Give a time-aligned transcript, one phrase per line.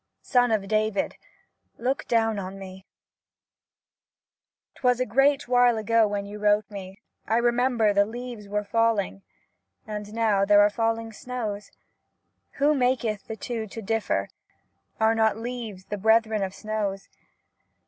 [0.23, 1.15] 'Son of David,'
[1.77, 2.87] look down on me!
[4.73, 9.21] 'Twas a great while ago when you wrote me, I remember the leaves were falling—
[9.85, 11.71] and now there are falling snows;
[12.53, 14.29] who maketh the two to differ—
[14.99, 17.07] are not leaves the brethren of snows?